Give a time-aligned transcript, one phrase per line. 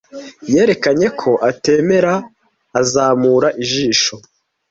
[0.53, 2.13] Yerekanye ko atemera
[2.79, 4.15] azamura ijisho.